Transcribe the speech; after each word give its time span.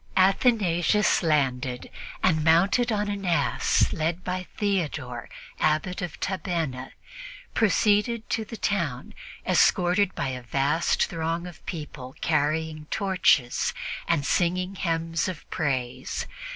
Athanasius 0.17 1.21
landed 1.21 1.91
and, 2.23 2.43
mounted 2.43 2.91
on 2.91 3.07
an 3.07 3.23
ass 3.23 3.93
led 3.93 4.23
by 4.23 4.47
Theodore, 4.57 5.29
Abbot 5.59 6.01
of 6.01 6.19
Tabenna, 6.19 6.93
proceeded 7.53 8.27
to 8.31 8.43
the 8.43 8.57
town 8.57 9.13
escorted 9.45 10.15
by 10.15 10.29
a 10.29 10.41
vast 10.41 11.05
throng 11.05 11.45
of 11.45 11.63
people 11.67 12.15
carrying 12.19 12.87
torches 12.89 13.75
and 14.07 14.25
singing 14.25 14.73
hymns 14.73 15.27
of 15.27 15.47
praise. 15.51 16.25